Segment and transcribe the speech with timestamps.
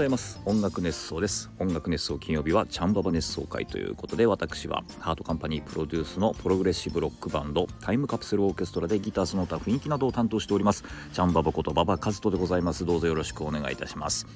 [0.00, 0.40] ございます。
[0.46, 1.50] 音楽熱想です。
[1.58, 12.86] 音楽熱想金曜日はチャンババ熱想回ということで私はハートカンパニープロデュースのプログレッシブロックバンドタイムカプセルオーケストラでギターその他雰囲気などを担当しておりますチャンババことババカズトでございます。
[12.86, 14.26] どうぞよろしくお願いいたします。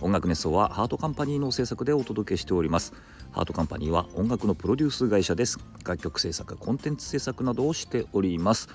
[0.00, 2.92] 音楽熱想はハートカンパニーの制作でお届けしております。
[3.32, 5.58] ハートカンパニーは音楽のプロデュース会社です。
[5.84, 8.68] 楽曲制作コンテンツ制作などをしております。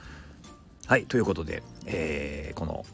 [0.86, 2.86] はいということで、えー、この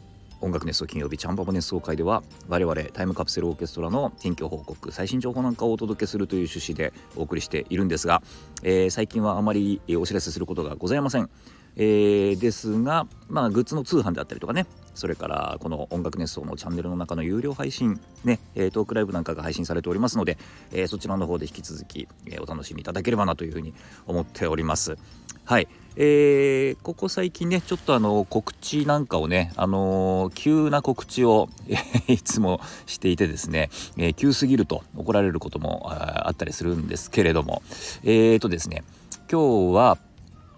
[0.42, 8.22] 音楽熱奏金曜日チャンババ熱奏会では我々タイムカプセルオーケストラの近況報告最新情報なんかをお届けするという趣旨でお送りしているんですが、
[8.64, 11.30] えー、最近はあまりお知らせすることがございません、
[11.76, 20.38] えー、ですがまあグッズの通販であったりとかねそれからこの音楽熱奏のチャンネルの中の有料配信ね、えー、トークライブなんかが配信されておりますので、
[20.72, 23.74] えー、そちらの方で引き続き、えー、お楽しみいただければなというふうに
[24.06, 24.96] 思っております。
[25.44, 25.68] はい。
[25.96, 31.48] えー、ここ最近ねちょっとあの告知なんかをねあのー、急な告知を
[32.08, 37.62] いつもしていてですね、えー、急すぎると怒られることもあったりするんですけれども。
[38.04, 38.84] えーとですね
[39.30, 39.98] 今日は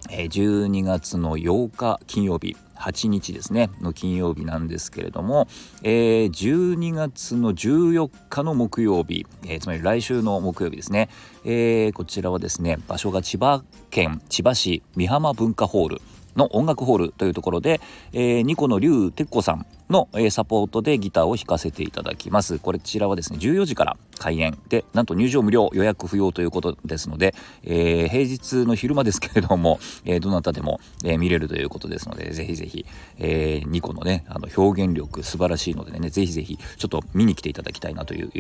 [0.09, 2.57] 12月の8日金曜日。
[2.77, 5.48] 8日ですねの金曜日なんですけれども、
[5.83, 11.08] えー、12月の14日の木曜日、えー、つまり来週の木曜日ですね、
[11.45, 16.02] えー、こちらはですね場所が千葉県千葉市美浜文化ホール
[16.36, 17.80] の音楽ホールというところで、
[18.12, 22.59] えー、ニコの龍哲子さんの、サポートでギターを弾かせていただきます。
[22.59, 32.87] こちらはですね、14時から開演で、なんと入場無料、予約不要ということですので、えー、平日の昼間ですけれども、えー、どなたでも、えー、見れるということですので、ぜひぜひ、
[33.19, 38.39] えー、ニコのね、あの表現力素晴らしいのでね、ぜひぜひ、ちょっと見に来ていただきたいなという、え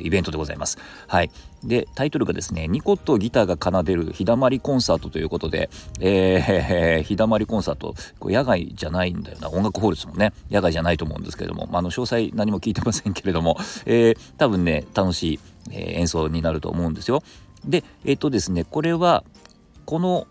[0.00, 0.78] ー、イベントでございます。
[1.06, 1.30] はい。
[1.64, 5.70] で、タイトルがですね、ニコとギターが奏でる日だまりコンサートということで、
[6.00, 10.32] えー、 日だまりコンサート、こ野外じゃないんだよな、音楽ホールですもんね。
[10.56, 15.40] 野外じゃないと思うんですけれども、まあ、の詳細何も聞いてませんけれども、 えー、多分ね楽しい、
[15.70, 17.22] え、演奏になると思うんですよ。
[17.64, 19.24] でえっ、ー、とですねこれは
[19.84, 20.26] この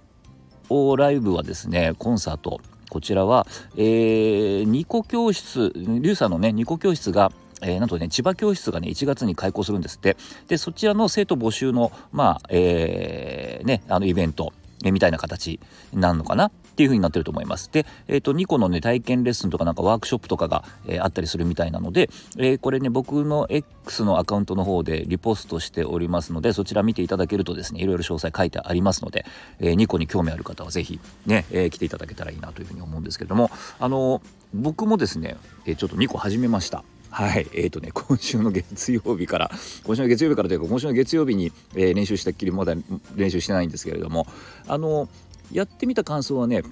[0.97, 2.59] ライブはですねコンサート。
[2.89, 7.31] こちらは、えー、ニコ教室リュウさんのねニコ教室が
[7.61, 10.17] えー、なんとね千葉教室がね1月に開校するんですって。
[10.47, 14.53] でそちらの生徒募集のまあえー、ねあのイベント
[14.83, 15.59] みたいな形
[15.93, 16.51] なるのかな。
[16.75, 17.71] っていう風になってると思います。
[17.71, 29.25] で、えっ、ー、と、2個のね、体験レッスンとかなんかワークショップとかが、えー、あったりするみたいなので、えー、これね、僕の X のアカウントの方でリポストしておりますので、そちら見ていただけるとですね、いろいろ詳細書いてありますので、
[29.59, 33.49] えー、2個に興味ある方はぜひね、え、来ていただけたらいいなというふうに思うんですけれども、
[33.79, 34.21] あの
[34.53, 36.83] 僕もですね、え、ちょっと2個始めました。
[37.15, 39.49] はい、えーとね、今週の月曜日から、
[39.85, 42.75] 今週の月曜日からというか、今週の月曜日に、えー、練習したっきりまだ
[43.15, 44.27] 練習してないんですけれども、
[44.67, 45.07] あの、
[45.51, 46.63] やってみた感想はね、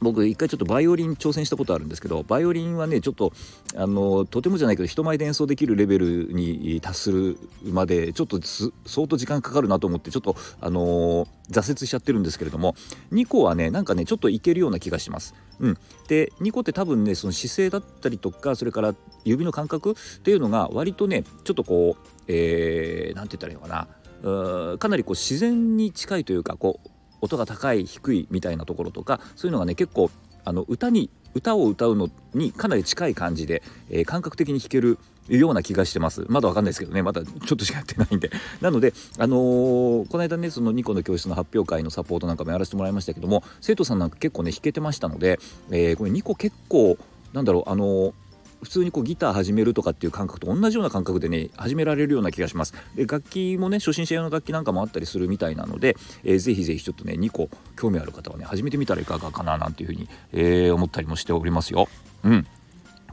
[0.00, 3.32] 僕一回ちょっとバイオリン挑戦したことあるんですけどバイオリンはねちょっと
[3.74, 12.74] あのとてもじゃないけど人前で演奏できるレベルに達するまでちょっと相当時間かかるなと思ってちょっとあの挫折しちゃってるんですけれども
[13.12, 15.34] 2個はねなんかねちょっといけるような気がします。
[15.58, 15.78] うん、
[16.08, 18.94] で2個って多分ねその姿勢だったりとかそれから
[19.24, 23.88] 指の感覚っていうのが割とねちょっとこう何、えー、て言ったらいいのかな
[24.78, 26.88] かなりこう自然に近いというかこう
[27.20, 30.10] 音が高い低いみたいなところとかそういうのがね結構
[30.44, 36.24] あの歌に歌を歌うのにかなり近い感じで、えー、感覚的に弾けるような気がしてます。
[36.28, 37.02] まだわかんないですけどね。
[37.02, 38.30] まだちょっとしかやってないんで。
[38.62, 45.40] なのであのー、この間ねその2個の教室の発表会のサポートなんかもやらせてもらいましたけども生徒さんなんか結構ね弾けてましたので、
[45.70, 46.96] えー、これ2個結構
[47.32, 48.12] なんだろうあのー
[48.62, 52.74] 普通にこうギター始めるとかっていう感覚と同じような感覚でね始められるような気がします。
[52.94, 61.88] で楽器もね初心者用の楽器なんかもあったりするみたいなので、えー、ぜひぜひちょっとね2個興味ある方はね始めてみたらいかがかななんていうふうに、えー、思ったりもしておりますよ。
[62.24, 62.46] うん。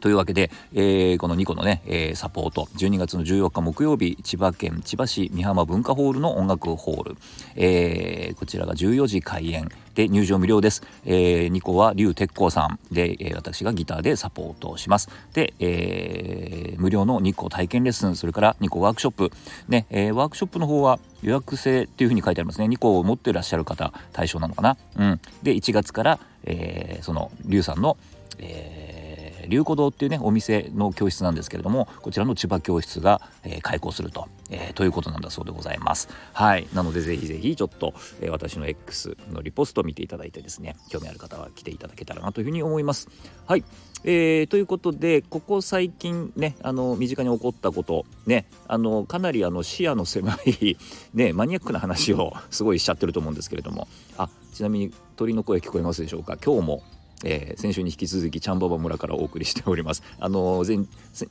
[0.03, 2.68] というわけで、えー、この2個のね、えー、サポート。
[2.75, 7.18] 12月の14日木曜日千葉県千葉市美浜文化ホールの音楽ホール、
[7.56, 9.69] えー、こちらが14時開演。
[9.96, 12.80] で入場無料です、えー、2個は龍鉄工さん。
[12.94, 15.07] で、えー、私がギターでサポートをします。
[15.31, 18.18] で、えー、無料の2個体験レッスン。
[18.18, 19.31] それから2個ワークショップ。
[19.69, 22.66] ね、えー、ワークショップの方は予約制っていう風に書いてありますね。
[22.68, 24.75] 2個を持ってらっしゃる方対象なのかな。
[24.98, 25.22] うん。
[25.44, 27.95] で1月から、えー、その龍さんの、
[28.39, 29.02] えー
[29.48, 36.10] 龍古堂っていうねお店の教室なんですけれどもこちらの千葉教室が、えー、開校すると、えー、ということなんだそうでございます。
[36.34, 36.68] はい。
[36.74, 43.10] なのでぜひぜひちょっと、えー、私の X のリポストを見ていただいてですね興味ある方は来ていただけたらなというふうに思います。
[43.45, 43.63] はい。
[44.06, 50.78] えー、ということでここ最近ねあの身近に起こったことねあのかなりあの視野の狭い
[51.16, 53.88] ねマニアックな話をすごいしちゃってると思うんですけれども。
[54.18, 56.38] あちなみに鳥の声聞こえますでしょうか？
[56.38, 56.84] 今日も
[57.24, 60.04] えー、先週に引き続きチャンババ村からお送りしております。
[60.20, 60.80] あの前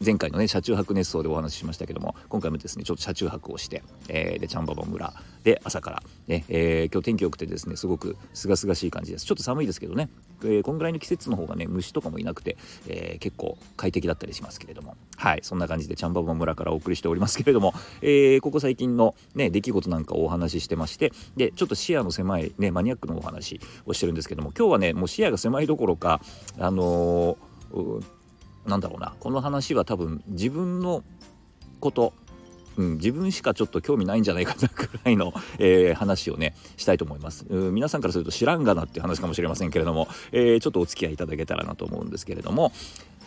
[0.04, 5.12] 前回のね車中泊熱奏でお話ししましたけども今回もですねちょっと車中泊をして、えー、でチャンババ村
[5.44, 9.26] で朝からね、えー、今日天気良くてですねすごく清々しい感じです。
[9.26, 10.08] ちょっと寒いですけどね、
[10.42, 12.56] えー、こんぐらいの季節の方がね虫とかもいなくて、
[12.88, 14.96] えー、結構快適だったりしますけれども。
[15.16, 26.20] はいそんな感じでチャンババ村からお送りしておりますけれども、えー、ここ最近のね出来事なんかをお話ししてましてでちょっと視野の狭いねマニアックなお話をしてるんですけども今日はねもう視野が狭いどころころか
[26.58, 28.04] あのー、
[28.66, 31.02] なんだろうなこの話は多分自分の
[31.80, 32.12] こと
[32.78, 37.44] うん、自分しかちょっと興味ないんじゃないかなくらいの、えー、話をねしたいと思います。
[37.50, 42.72] 皆さんからすると知らんがなっていう話かもしれませんけれども、えー、ちょっとお付き合いいただけたらなと思うんですけれども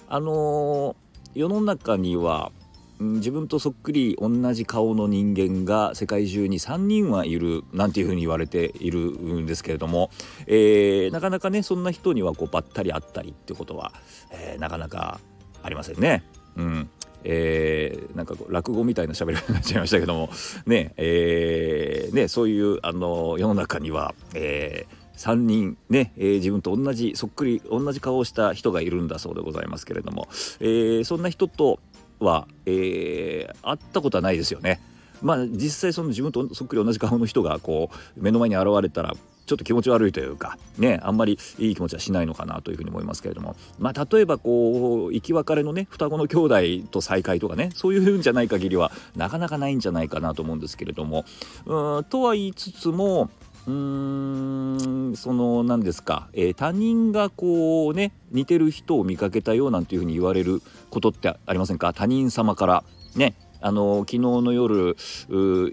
[0.10, 0.96] あのー、
[1.36, 2.52] 世の中には
[3.00, 10.10] 自分とそっくり同じ顔の人間が世界中に3人はいるなんていうふうに言われているんですけれども、
[10.48, 13.92] えー、なかなかねそんな人にはこうばったり会ったりってことは、
[14.32, 15.20] えー、なかなか
[15.62, 16.24] ありませんね。
[16.56, 16.90] うん
[17.26, 20.30] えー、なんか落語みたいな喋り方になっちゃいましたけども
[20.68, 30.28] ね,、えー、ねそういうあの世の中には、えー、3人ね、えー、自分と同じそっくり同じ顔をした人がいるんだそうでございますけれども、
[30.60, 31.80] えー、そんな人と
[32.20, 34.82] は、えー、会ったことはないですよね。
[35.22, 39.16] まあ実際その自分とそっくり同じ顔の人がこう目の前に現れたら
[39.46, 51.26] ちょっと気持ち悪いというかねあんまりいい気持ちはしないのかなというふうに思いますけれどもまあ例えばこう生き別れのね双子の兄弟と再会とかねそういうんじゃない限りはなかなかないんじゃないかなと思うんですけれども
[51.66, 53.30] うんとは言いつつも
[53.68, 61.94] うーんその何ですか、えー、他人がこうね似てる人を見かけたよなんていうふうに言われることってありませんか？
[61.94, 62.84] 他人様から。
[63.16, 63.34] ね。
[63.62, 64.96] あの昨日の夜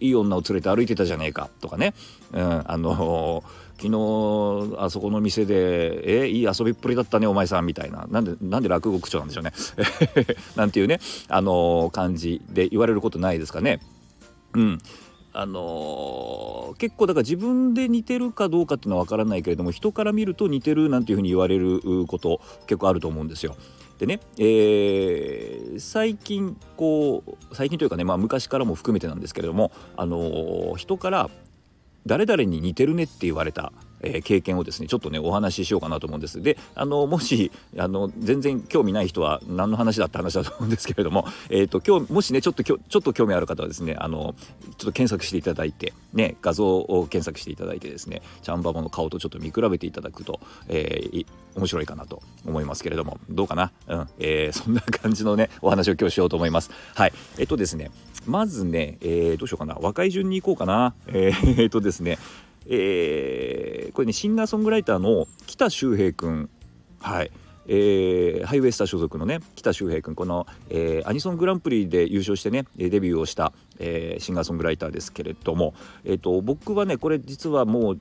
[0.00, 1.50] いい女を連れて歩いてたじゃねえか。
[1.60, 1.92] とかね、
[2.32, 3.44] うん、あの
[3.76, 8.06] 昨日あそこの店で「えいい遊びっぷりだったねお前さん」みたいな。
[8.10, 9.52] なんでなんで落語口調なんでしょうね。
[10.56, 13.80] なんていうねあの感じで言われることないですかね。
[14.54, 14.80] うん。
[15.34, 23.56] あのー、結構だから自分で似てるかどうかっていうのは分からないけれども人から見ると似てるなんていうふうに言われること結構あると思うんですよ。
[23.98, 31.30] でね、えー、最近こう最近というかね、まあ、昔からも含めてなんですけれども、あのー、人から
[32.04, 36.42] 誰々に似てるねって言われたえー、経験をですねちょっとねお話ししようかなと思うんです。
[36.42, 44.34] であのもしあの全然興味ない人は何の話だって話だと思うんですけれども、 えーと、今日もしねちょっとちょっと興味ある方はですねあの
[44.78, 51.26] ちょっと検索していただいてね画像を検索していただいてですねチャンババの顔とちょっと見比べていただくと、えー、
[51.56, 53.18] 面白いかなと思いますけれども。
[53.30, 53.72] どうかな？
[53.88, 56.70] うん、えー、そんな感じのねお話を今日しようと思います。
[56.94, 57.12] はい。
[57.38, 57.90] えっとですね
[58.26, 59.76] まずね、えー、どうしようかな。
[59.80, 60.94] 若い順に行こうかな。
[61.06, 62.18] えー、っとですね
[62.68, 66.50] えー、これねシンガーソングライターの北周平君。
[67.00, 67.30] はい。
[67.66, 70.14] えー、ハイウェイスター所属のね北周平君。
[70.14, 75.74] この、えー、アニソングランプリで優勝してねデビューをした、えー、シンガーソングライターですけれども、
[76.04, 77.96] えーと、僕はねこれ実はもうもう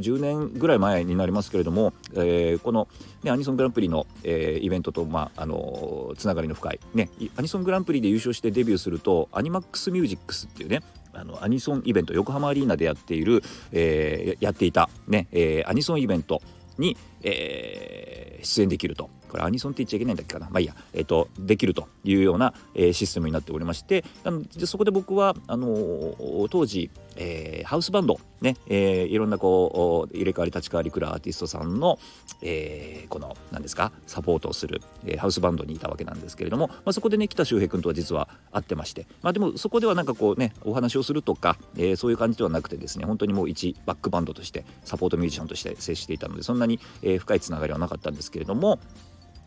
[0.00, 2.88] 10年ぐらい前になりますけれども、えー、この、
[3.22, 10.82] ね、アニソングランプリの、えー、イベントと、まああのつながりの深い、ね、アニソングランプリで優勝してデビューするとアニマックスミュージックスっていうね
[11.16, 13.42] あのアニソンイベント横浜アリーナでやっている、
[13.72, 16.42] えー、やっていたね、えー、アニソンイベント
[16.78, 19.10] に、えー、出演できると。
[19.28, 20.48] これアニソンって言っちゃいけないんだっけかな。
[20.50, 24.04] まあいいや、えーと、できるというような、えー、システムになっておりまして。
[24.22, 31.98] なのでそこで僕はあのー、当時、えー、ハウスバンドね、えー、いろんなこう入れ替わり立ち替わりくるアーティストさんの、
[32.42, 48.78] えー、この何ですかサポートをする、えー、ハウスバンドにいたわけなんですけれども、まあ、そこでね北周平君とは実は会ってましてまあでもそこではなんかこうねお話をするとか、えー、そういう感じではなくてですね本当にもう一バックバンドとしてサポートミュージシャンとして接していたのでそんなに、えー、深いつながりはなかったんですけれども、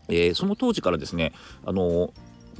[0.08, 1.32] えー、その当時からですね
[1.64, 2.12] あの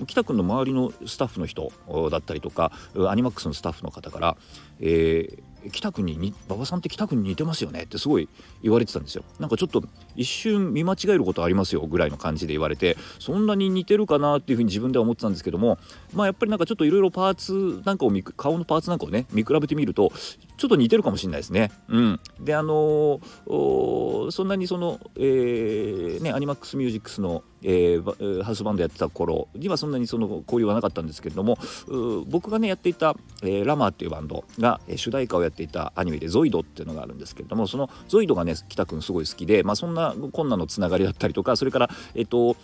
[0.07, 1.73] 北君の周りのスタッフの人
[2.11, 2.73] だったりとか
[3.09, 4.37] アニマックスのスタッフの方から、
[4.81, 8.29] えー、北くんに馬場さんって北くんに似てますよねってすごい
[8.63, 9.25] 言われてたんですよ。
[9.39, 9.83] なんかちょっと
[10.17, 15.79] 一瞬見間違えることありますよぐらいの感じで言われてそんなに似てるかなっていうふうに自分では思ってたんですけども
[16.15, 20.13] まあやっぱりなんかちょっといろいろパーツなんかを顔のパーツなんかをね見比べてみると
[20.61, 21.73] ちょっと似てるかもしれないですね。
[21.89, 31.59] うん、であのー、そんなにその、えー、ねアニマックスミュージックスのえー、ハウスバンドやってた頃にはそんなにその交流はなかったんですけれども
[32.27, 42.57] 僕がねやっていた、えー、ラマーっていうバンドが、えー、主題歌をやっていたアニメで「ゾイド」っていうのがあるんですけれどもそのゾイドがね北くんすごい好きで、まあ、そんな困難のつながりだったりとかそれからえっ、ー、と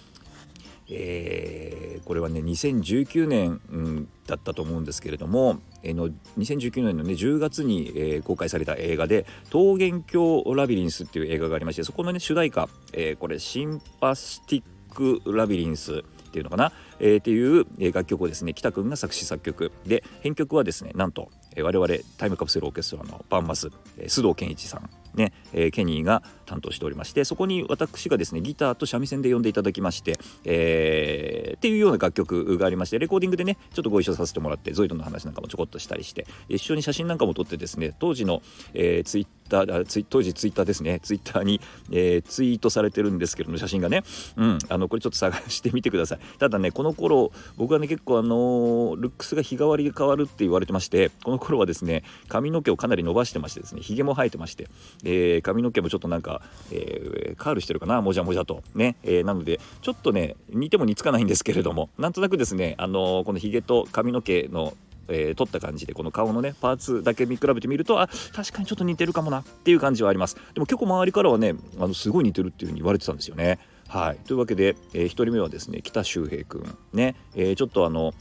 [0.88, 14.62] えー、これはね2019年、うん、だったと思うんですけれども、えー、の2019年のね10月に、えー、公開された映画で「桃源郷ラビリンス」っていう映画がありましてそこのね主題歌、えー、これシンパシティッ
[14.94, 19.72] クラビリンスっていうのかな、えー、っていう楽曲をですね北くんが作詞作曲。
[19.86, 21.88] で編曲はですねなんと、えー、我々
[22.18, 38.42] タイムカプセルオーケストラのバンマス、えー、須藤健一さんね、えー、ケニーが担当しておりましてそこに私がですねギターと三味線で呼んでいただきまして、えー、っていうような楽曲がありましてレコーディングでねちょっとご一緒させてもらってゾイドの話なんかもちょこっとしたりして一緒に写真なんかも撮ってですね当時の、
[38.74, 41.00] えー、ツイッターツイ当時ツイッターですね。
[41.00, 41.60] ツイッターに、
[41.90, 44.02] えー、ツイートされてるんですけども写真がね。
[44.36, 44.58] うん。
[44.68, 46.18] あのこれちょっと探してみてください。
[46.38, 54.68] ただねこの頃僕はね結構あのルックスが日替わりで変わるって言われてましてこの頃はですね髪の毛をかなり伸ばしてましてですねひげも生えてまして、
[55.04, 64.74] えー、髪の毛もちょっとなんか、えー、カールしてるかなもじゃもじゃとね、えー、なのでちょっとね似ても似つかないんですけれどもなんとなくですねあのこのひげと髪の毛の
[65.08, 70.36] えー、取った感じでこの顔のねパーツだけ見比べてみるとあ確かにちょっと似てるかもなっていう感じはあります。
[70.54, 73.58] でも結構周りからはねあのすごい似てるっていう風に言われてたんですよね。
[73.88, 74.16] はい。
[74.26, 76.76] というわけで、えー、1人目はですね北周平君。
[76.92, 78.14] ね、えー、ちょっとあの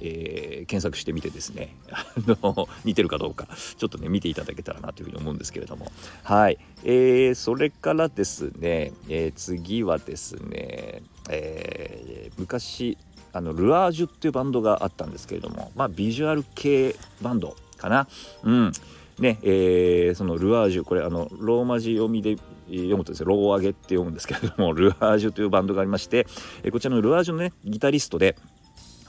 [0.00, 5.90] えー、検索してみてですねあの似てるかどうかちょっとね見ていただけたらなというふうに思うんですけれども。
[6.22, 12.96] はい、えー、それからですね、えー、次はですね、えー、昔
[13.32, 18.08] あのルアージュっていうバンドがあったんですけれどもまあビジュアル系バンドかな。
[18.44, 18.72] うん。
[19.18, 22.36] ねえー、そのルアージュこれあのローマ字読みで
[22.68, 26.26] 読むとですねローアゲって読むんですけれども ルアージュというバンドがありまして、
[26.62, 28.36] えこちらのルアージュのねギタリストで、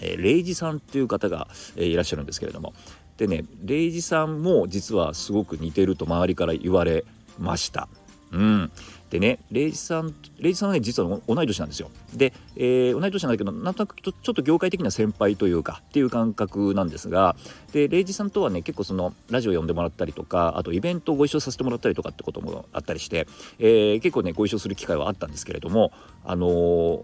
[0.01, 2.73] えー、レイジさんっていう方が、えー、いらっしゃるんですけれども。
[3.17, 7.03] でねレイジさんも実はすごく似てると周りから言われ
[7.37, 7.89] ました。
[8.31, 8.71] うん、
[9.09, 11.89] でねレイジさんレイジさんはね実は同い年なんですよ。
[12.13, 17.35] で、えー、同い年なんだけどなんとなくちょっと業界的な先輩というかっていう感覚なんですが
[17.71, 25.91] でレイジさんとはね結構そのラジオ呼んでもらったりとかあとイベントをご一緒させてもらったりとかってこともあったりして、えー、結構ねご一緒する機会はあったんですけれども
[26.23, 27.03] あのー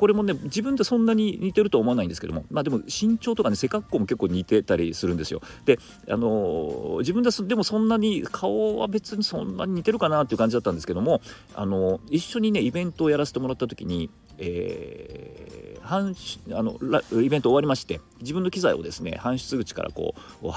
[0.00, 5.42] これもね自分でそんなに似てるとは思わないんですけどもまあでも身長とかね背格好も結構似てたりするんですよ。
[5.66, 5.78] で
[6.08, 11.20] あの、自分ででもそんなに顔は別にそんなに似てるかなっていう感じだったんですけども
[11.54, 14.08] あの、一緒にねイベントをやらせてもらった時に
[14.42, 16.78] えー、搬あの
[17.20, 20.48] イベント終わりまして自分の機材をですね搬出口からこう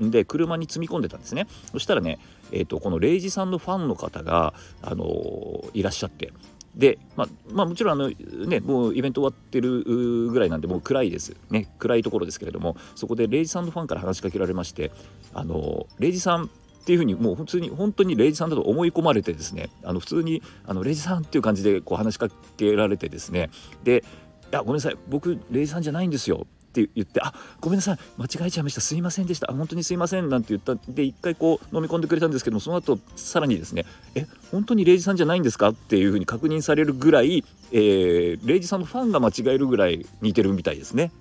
[0.00, 1.48] 運んで車に積み込んでたんですね。
[1.72, 2.20] そしたらね、
[2.52, 6.32] えーと、このレイジさんのファンの方が、あのー、いらっしゃって
[6.76, 8.10] で、まあ、まあ、もちろんあの、
[8.46, 11.36] ね、もうイベント終わってるぐらいなんでもう暗いです。
[11.50, 14.90] ね暗いところですけれどもそこでレイジさんのファンから話しかけられまして
[15.32, 16.48] あのレイジさんっ
[16.86, 23.50] ていうふうにもう普通に本当にレイジさんだと思い込まれてですねあの普通にあのレイジさんっていう感じでこう話しかけられてですね。
[23.84, 24.04] で
[24.52, 26.46] 「いやごめんなさい僕レイジさんじゃないんですよ」
[26.82, 41.12] って言って「あごめんなさい間違えちゃいましたすいませんでした本当にすいません」なんて言ったで一回こう飲み込んでくれたんですけどもその後さらにですね「え本当にレイジさんじゃないんですか?」っていうふうに確認されるぐらい、えー、レイジさんのファンが間違えるぐらい似てるみたいですね。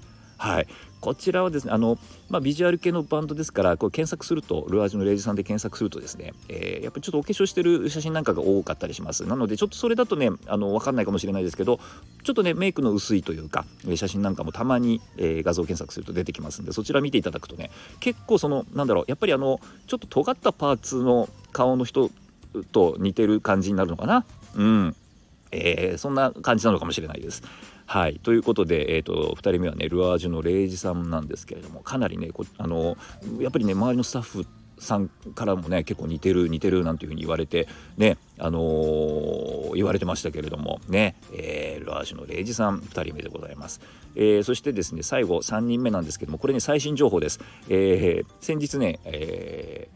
[0.44, 0.68] はい。
[1.00, 1.98] こちらはですねあの、
[2.30, 9.26] まあ、ビジュアル系のバンドですからこう検索するとルアージュのレイジさんで検索するとですね、えー、やっぱりちょっとお化粧してる写真なんかが多かったりします。
[9.26, 11.80] なのでちょっとそれだとねあの分かんないかもしれないですけど
[12.24, 17.72] ちょっとねメイクの薄いというか写真なんかもたまに、えー、画像検索すると出てきますんでそちら見ていただくとね
[18.02, 22.12] 結構そのなんだろうやっぱりあのちょっと尖ったパーツの顔の人
[22.72, 24.26] と似てる感じになるのかな。
[24.56, 24.96] うん。
[25.54, 27.44] えー、そんな感じなのかもしれないです。
[27.86, 28.20] はい。
[28.22, 32.98] ということで、えーと、2人目はねルアージュのレイジさんなんですけれどもかなりねあの
[33.40, 34.46] やっぱりね周りのスタッフ
[34.80, 43.82] さんからもね結構似てる似てるなんていうふうに言われてねあのー、言われてましたけれどもね、えー、ルアージュのレイジさん2人目でございます、
[44.16, 49.88] えー、そしてですね最後3人目なんですけどもこれね最新情報です、え先日ね、え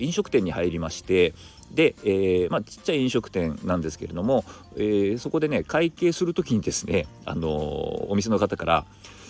[0.00, 1.34] 飲食店に入りまして
[1.72, 4.44] で、えー、まあ、ちっちゃい飲食店なんですけれども、
[4.76, 7.50] えー、そこでね会計する時にですね、あのー、
[8.08, 8.86] お店の方から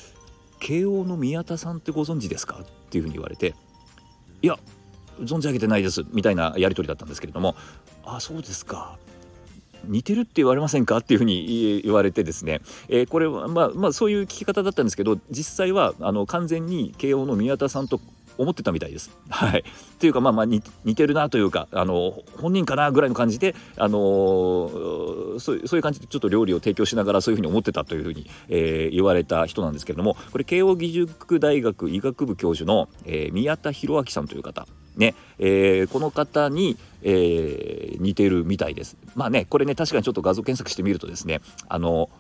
[0.60, 3.54] 「慶応の宮田さんってご存知ですか?」っていうふうに言われて
[4.42, 4.58] 「いや
[5.20, 7.56] 存じ上げてないです」みたいなやり取りだったんですけれども
[8.04, 8.96] 「あそうですか」
[9.84, 10.96] 似てるって言われませんか？
[10.98, 18.00] っていうふうに言われてですね、えー、これはまあまあそういう聞き方だったんですけど実際はあの完全に慶応の宮田さんと
[18.38, 19.10] 思ってたみたいです。
[19.28, 20.62] はい、っていうかまあまあ似
[20.94, 34.66] てるなというかあの本人かなぐらいの感じで、あのー、そういう感じでちょっと料理を提供しながらそういうふうに思ってたというふうに、えー、言われた人なんですけれどもこれ慶應義塾大学医学部教授の、えー、宮田博明さんという方
[34.96, 38.96] ね、えー、この方に、えー、似てるみたいです。
[39.14, 42.10] まあねこれね確かにちょっと画像検索してみるとですねあの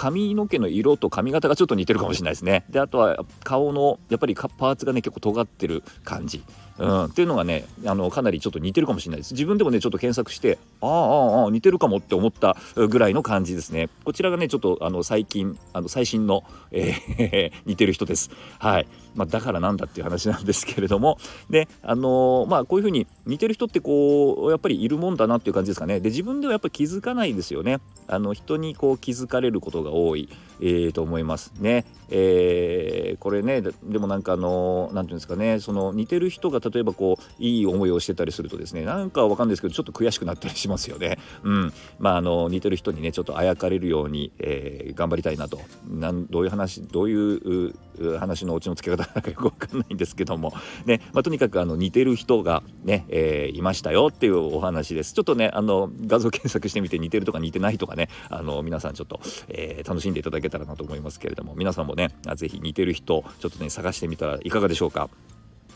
[0.00, 2.64] 髪の毛の色と髪型がちょっと似てるかもしれないですね。
[2.70, 6.42] であとは顔のやっぱりパーツがね結構尖ってる感じ。
[6.78, 9.34] うん、っていうのがねあのかなりちょっと似てるかもしれないです。
[9.34, 13.90] 自分でもねちょっと検索してああああ似てるかもって思ったぐらいの感じですね。
[14.02, 18.30] こちらがねちょっとあの最近あの最新の、えー、 似てる人です。
[18.58, 21.18] はい、まあ、だからなんだっていう話なんですけれども。
[21.48, 26.00] であのー、まあこういうふうに似てる人ってこうやっぱりいるもんだなっていう感じですかね。
[26.00, 27.78] で自分ではやっぱり気づかないですよね。
[28.06, 30.28] あの人にこう気づかれることが多い、
[30.60, 31.84] えー、と思いますね。
[32.10, 41.18] えー、これねでもなんかあの何て言うんですかねその似てる人が例えばこういい思いをしてたりするとですねなんかわかんないですけどちょっと悔しくなったりしますよね。
[41.42, 47.74] うんまああの似てる人にねちょっとあやかれるように、えー、頑張りたいなとなんどういう話どういう
[48.18, 50.52] 話のオチのつけ方なのかよくわかんないんですけども
[50.86, 55.12] ね、まあ、とにかくあの似てる人がね、えー、いましたよっていうお話です。
[55.14, 65.10] ちょっとねあの画像検索してみて似てるとか似てないとかねあの皆さんちょっと、えー、楽しんでいただけたらなと思いますけれども皆さんもねねぜひ似てる人ちょっとね探してみたらいかがでしょうか。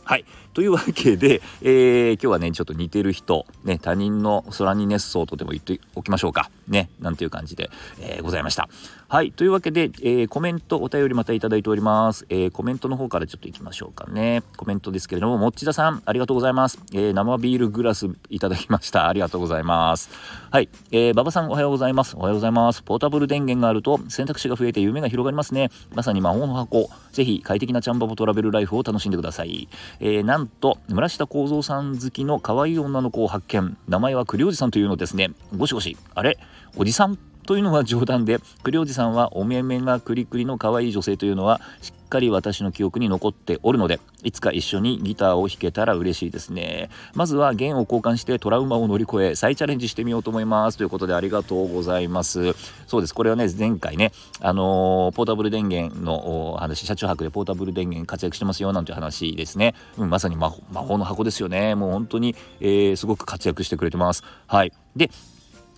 [0.06, 0.26] はい。
[0.52, 6.50] というわけで、えー、今日はね、ちょっと似てる人、ね、他人の空に熱そうとでも言っておきましょうか。
[6.68, 8.68] ね、なんていう感じで、えー、ございました。
[9.06, 9.32] はい。
[9.32, 12.26] というわけで、えー、コメント、お便りまたいただいております。
[12.30, 14.42] えー、コメントの方からちょっと行きましょうかね。
[14.56, 16.80] コメントですけれども、もっちださん、ありがとうございます。
[16.92, 19.06] えー、生ビールグラスいただきました。
[19.08, 20.10] ありがとうございます。
[20.50, 20.68] はい。
[20.90, 22.16] えー、馬場さん、おはようございます。
[22.16, 22.82] おはようございます。
[22.82, 25.70] ポータブル電源があると選択肢が増えて夢が広がりますね。
[25.94, 26.88] まさに魔法の箱。
[27.12, 29.68] ぜひ快適なチャンバボトラベルライフを楽しんでください。
[30.00, 36.38] えー、なんと、村下幸三さん好きの可愛い女の子を発見名前は栗おじさんというのですねゴシゴシあれ？
[36.76, 37.18] おじさん？
[37.46, 46.88] というのは冗談で栗おじさんはお目目がクリクリの可愛い女性というのはしっかり私の記憶に残っておるのでいつか一緒にギターを弾けたら嬉しいですね。
[47.14, 50.78] まずは弦を交換してトラウマを乗り越え再チャレンジしてみようと思います。
[50.78, 52.54] ということでありがとうございます
[52.86, 53.14] そうです。
[53.14, 61.74] これはね前回ねあのー、ポータブル電源の話車中泊でポータブル電源活躍してますよなんて話ですね、うん、まさに魔法の箱ですよね。
[61.74, 64.24] もう本当に、えー、すごく活躍してくれてます。
[64.46, 64.72] はい。
[64.96, 65.10] で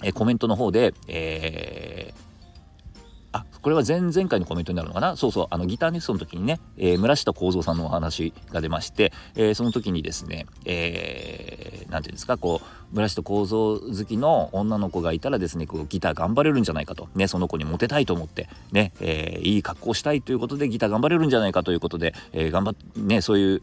[0.02, 2.25] えコメントの方で、えー
[3.66, 5.16] これは前々回のコメントになるのかな？
[5.16, 5.46] そうそう。
[5.50, 12.38] あのギターニストの時にね、えー、村下幸三さんのお話が出まして、えー、その時にですね、えー、て言うんですか？
[12.38, 23.62] こう村下幸三好きの女の子がいたらですねこうギター頑張れるんじゃないかと、ね、その子にモテたいと思ってね、えー、いい格好したいということでギター頑張れるんじゃないかということで、えー、頑張っねそういう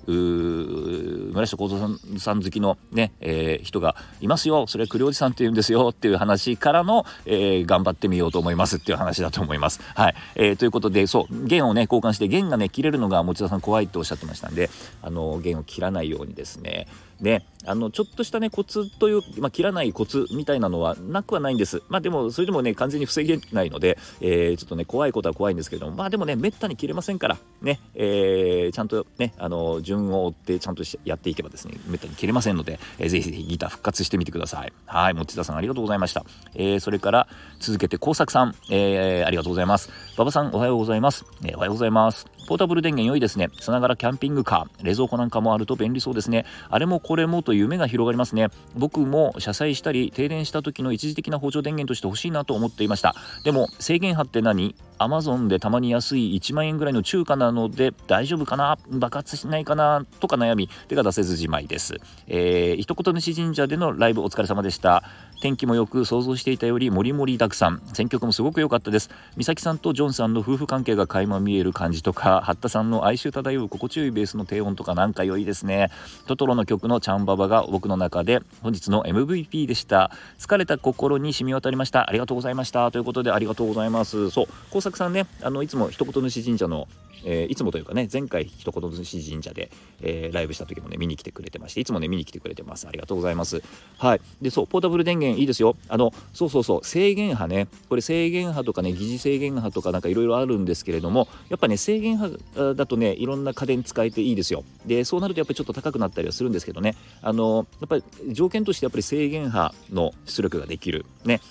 [1.32, 4.68] 村下幸三さん好きのね、えー、人がいますよ。
[4.68, 5.92] それは栗おじさんって言うんですよ。
[5.94, 9.80] っていう話からの、えー、頑張ってみようと思いますっていう話だと思います。
[9.96, 14.70] はい、えー、ということでそう弦をね交換して弦がね切れるのが持田さん怖いっておっしゃってましたんで
[15.02, 16.88] あの弦を切らないようにですね。
[17.22, 21.82] であのちょっとしたねコツという、まあ、切らないコツみたいなのはなくはないんです。
[21.88, 34.74] まあでもそれでもね完全に防げないので、えー、ちょっとね怖いことは怖いんですけどもまあでもねめったに切れませんからね、えー、ちゃんとねあの順を追ってちゃんとやっていけばですねめったに切れませんので、えー、ぜひぜひギター復活してみてください。
[34.86, 36.26] はい持田さんありがとうございました、
[36.56, 37.28] えー、それから
[37.60, 39.73] 続けて工作さん、えー、ありがとうございます。
[40.18, 42.26] 馬場さんおはようございます、えー、おはようございます。
[42.48, 43.50] ポータブル電源良いですね。
[43.60, 44.86] さながらキャンピングカー。
[44.86, 46.46] 冷蔵庫なんかもあると便利そうですね。
[46.70, 48.50] あれもこれもと夢が広がりますね。
[48.76, 53.16] 僕も車載したり停電した時の一時的な補助電源として欲しいなと思っていました。
[53.44, 54.76] でも制限波って何？
[55.00, 58.78] アマゾンでたまに安い1万円ぐらいの中華なので大丈夫かな？
[58.90, 60.06] 爆発しないかな？
[60.20, 61.96] とか悩み手が出せずじまいです、
[62.28, 65.04] えー、一言主神社でのライブお疲れ様でした。
[65.42, 67.82] 天気もよく想像していたよりもりもりたくさん。
[67.94, 69.10] 選曲もすごく良かったです。
[69.36, 72.33] 美咲さんとジョンさんの夫婦関係が垣間見える感じとか。
[72.42, 75.90] 八田さんの哀愁漂う心地よいベースの低音とかなんか良いですね。
[76.26, 80.12] トトロの曲のチャンババが僕の中で本日の MVP でした。
[80.40, 82.10] 疲れた心に染み渡りました。
[82.10, 82.92] ありがとうございました。
[82.92, 84.30] ということでありがとうございます。
[84.30, 86.88] そう工作さんねあのいつも一言主神社の
[87.26, 92.88] えー、いつもというかね前回一言主神社で、えー、ライブした時もね見に来てくれてましていつもね見に来てくれてます。
[92.88, 93.62] ありがとうございます。
[93.98, 94.22] はい。
[94.42, 95.76] でそうポータブル電源いいですよ。
[95.88, 97.68] あのそうそうそう制限波ね。
[97.90, 102.38] これ制限波とかね疑似制限波とかなんかいろいろあるんですけれどもやっぱね制限波
[102.76, 104.64] だとねいろんな家電使えていいですよ。
[104.86, 106.96] でそうなるとやっぱりちょっと高くなったりはするんですけどね。
[107.22, 111.06] あのやっぱり条件としてやっぱり制限波の出力ができる。
[111.26, 111.42] ね。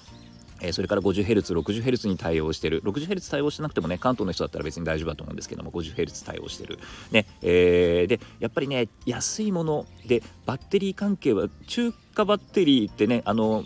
[0.62, 2.82] えそれから 50Hz、60Hz に対応してる。
[2.82, 6.78] 60Hz 対応してなくてもね、関東の人だったら別に大丈夫だと思うんですけども、50Hz 対応してる。
[7.10, 13.64] ね、えー、で、やっぱりね、安いもので、バッテリー関係は、中華バッテリーってね、あの、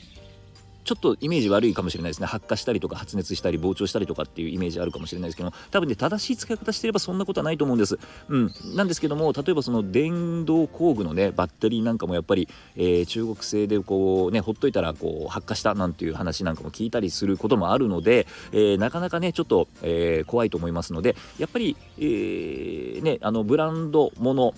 [0.87, 2.27] ちょっとイメージ悪いかもしれないですね。
[2.27, 24.55] 発火したりとか発熱したり膨張したりとかっていうイメージあるかもしれないですけど多分ね正しい使い方してればそんなことはないと思うんです、うん、なんですけども例えばその電動工具のねバッテリーなんかもやっぱり、えー、中国製でこうねほっといたらこう発火したなんていう話なんかも聞いたりすることもあるので、えー、なかなかねちょっと、えー、怖いと思いますのでやっぱり、えー、ねあのブランドもの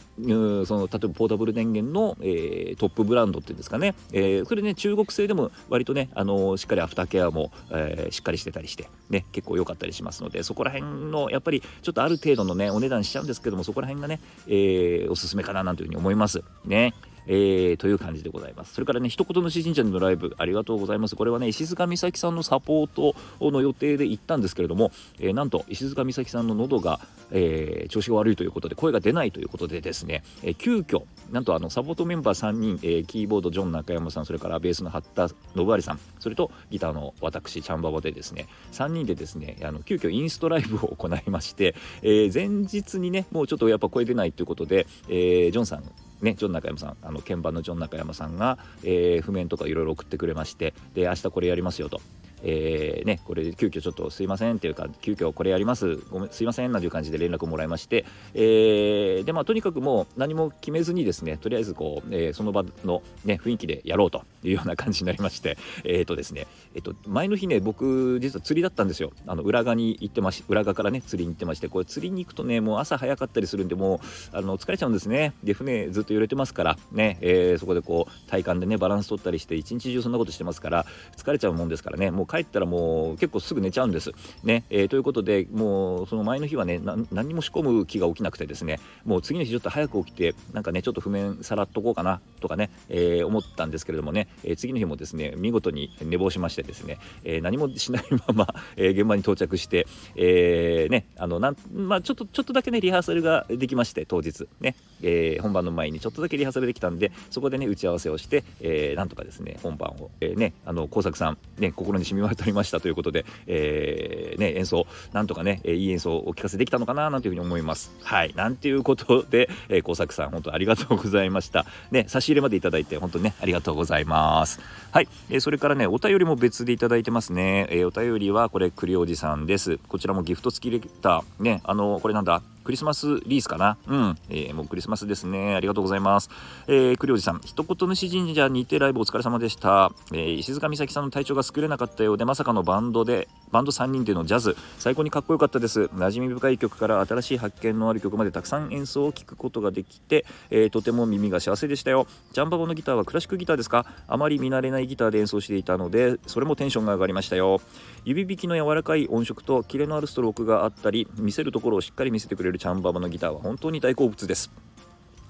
[0.66, 16.92] その例えばポータブル電源の、えー、トップブランドっていうんですかね、えー、それね中国製でも割とねあのしっかりアフターケアも、えー、しっかりしてたりしてね結構良かったりしますのでそこら辺のやっぱりちょっとある程度のねお値段しちゃうんですけどもそこら辺がね、えー、おすすめかななんていうふうに思いますね。
[17.28, 18.74] えー、という感じでございます。
[18.74, 21.14] それからね、一言の詩神社のライブ、ありがとうございます。
[21.14, 45.84] これはね、石塚美咲さんのサポートの予定で行ったんですけれども、えー、なんと石塚美咲さんの喉が、えー、調子が悪いということで、声が出ないということでですね、えー、急遽なんとあのサポートメンバー3人、えー、キーボードジョン中山さん、それからベースの八田信有さん、それとギターの私、チャンババでですね、3人でですね、あの急遽インストライブを行いまして、えー、前日にね、もうちょっとやっぱ声出ないということで、えー、ジョンさん
[46.20, 52.00] ね、ジョン中山さんあの鍵盤のジョン中山さんが、えー、譜面とかいろいろ送ってくれましてで明日これやりますよと。
[52.42, 69.12] えー、ね、これ急遽ちょっとすいませんっていうか急遽これやりますごめんすいませんなんていう感じで連絡もらいまして、えー、でまあとにかくもう何も決めずにですねとりあえずこう、えー、その場の、ね、雰囲気でやろうというような感じになりまして えっ、とですね、えーと、前の日ね僕実は釣りだったんですよ。
[69.26, 74.00] あの裏側に行ってまし裏側からね釣りに行ってましてこれ釣りに行くとねもう朝早かったりするんでも
[74.32, 75.34] うあの疲れちゃうんですね。
[75.42, 84.12] で船ずっと揺れてますからね、えー、そこでこう体幹でねバランス取ったりして一日中そんなことしてますから疲れちゃうもんですからねもう帰ったらもう結構すぐ寝ちゃうんです。
[84.44, 99.86] ねえー、ということでもうその前の日はね何も仕込む気が起きなくてですねもう次の日ちょっと早く起きてなんかねちょっと譜面さらっとこうかなとかね、えー、思ったんですけれどもね、えー、次の日もですね見事に寝坊しましてですね、え何もしないまま、え現場に到着して、
[100.16, 117.92] えねあのなんまあ、ちょっとちょっとだけねリハーサルができまして当日ね、え本番の前にちょっとだけリハーサルできたんでそこでね打ち合わせをして、えなんとかですね本番を、えねあの工作さんね心に染み渡りましたということで、えー、ね、演奏なんとかね、いい演奏をお聞かせできたのかななんていうふうに思います。
[118.02, 121.66] はい、なんていうことで、えー、工作さん本当ありがとうございました。
[121.90, 124.60] ね、差し入れまでいただいて本当にねありがとうございます。
[124.90, 127.66] はい、えー、それからねお便りも別でいただいてますね。
[127.70, 129.78] えー、お便りはこれ栗おじさんです。
[129.88, 132.42] こちらもギフト付きレターねあのこれなんだ？
[132.64, 133.78] クリスマスリースかな？
[133.86, 135.54] うん、えー、もうクリスマスですね。
[135.54, 136.28] ありがとうございます。
[136.66, 139.90] えー、栗おじさん、一言主神社にてライブお疲れ様でした。
[140.12, 145.84] えー、石塚美咲さんの体調が優れなかったようで、まさかのバンドで、バンド3人でのジャズ、最高にかっこよかったです。
[145.84, 152.06] 馴染み深い曲から新しい発見のある曲までたくさん演奏を聴くことができて、えー、とても耳が幸せでしたよ。
[152.32, 153.86] ジャンバボのギターはクラシックギターですか？
[154.06, 157.60] あまり見慣れないギターで演奏していたので、それもテンションが上がりましたよ。
[158.04, 164.50] 指弾きの柔らかい音色とキレのあるストロークがあったり、見せるところをしっかり見せてくれるチャンババのギターは本当に大好物です。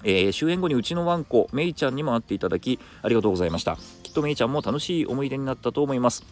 [0.03, 6.25] えー、終演後にうちのワンコメイちゃんにも会っていただきありがとうございましたきっとメイちゃんも楽しい思い出になったと思います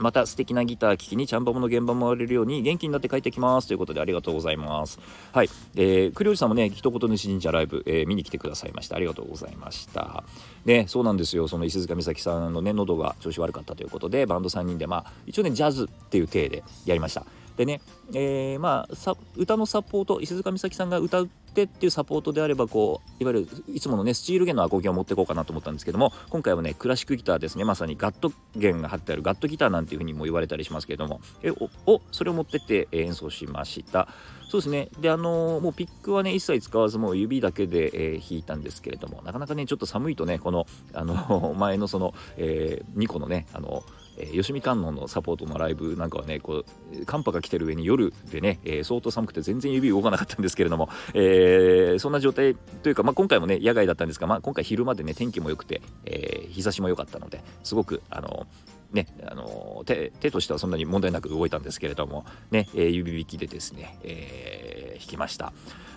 [0.00, 4.98] また素敵なギター聴きにちゃんばもの現場も回れるように元気になって帰ってきますということでありがとうございます。
[5.32, 8.96] はい、えー、栗おじさんもね一言主神社ライブ、えー、見に来てくださいました。
[8.96, 10.24] ありがとうございました。
[10.64, 11.48] ねそうなんですよ。
[11.48, 17.24] その石塚美咲さんのね喉が調子悪かったということでバンド3人でまあ一応ねジャズっていう体でやりました。
[17.58, 17.80] でね、
[18.14, 34.08] えー、まあ歌のサポート石塚美咲さんが歌ってっていうサポートであればこういわゆるいつものねスチール弦のアコギを持っていこうかなと思ったんですけども今回はねクラシックギターですねまさにガット弦が貼ってあるガットギターなんていうふうにも言われたりしますけれどもえおそれを持ってって演奏しました。
[34.48, 34.88] そうですね。
[34.98, 43.82] であのー、もうピックはね一切使わずもう指だけで、えー、弾いたんですけれどもなかなかねちょっと寒いとねこのあの前のその、えー、2個のねあの
[44.18, 58.46] えー、吉見観音のサポートのライブなんかはねこう寒波が来てる上に夜でね、えー、相当寒くて全然指動かなかったんですけれども、えー、そんな状態というか、まあ、今回もね野外だったんですが、まあ、今回昼までね天気も良くて、え、日差しも良かったのですごくあの
[58.92, 65.52] ね、あの手手としてはそんなに問題なく動いたんですけれども、ねえー、指引きでですね、えー、弾きました。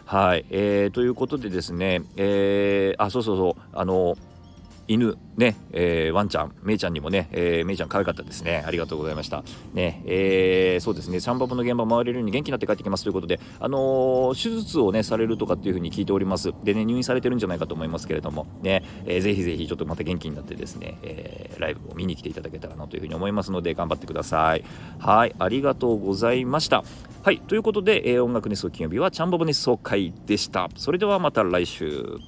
[0.06, 4.18] はい、えー、ということでですね、えー、あそうそうそうあの
[4.88, 8.64] 犬ね、えー、ワンちゃん、メイちゃんにもね、えー、メイちゃん可愛かったですね。
[8.66, 9.44] ありがとうございました。
[9.74, 16.52] ね、えー、そうですね、サンバボの現場回れるように元気になって帰ってきますということで、あのー、手術をね、されるとかっていうふうに聞いております。
[16.64, 24.64] でね、入院されてるんじゃないかと思いますけれども、ね、えー、ぜひぜひちょっとまた元気になってですね、えー、ライブを見に来ていただけたらなというふうに思いますので、頑張ってください。
[25.00, 26.84] はい、ありがとうございました。
[27.24, 30.70] はい、ということで、えー、音楽熱奏金曜日はチャンバボ熱奏会でした。
[30.76, 32.20] それではまた来週。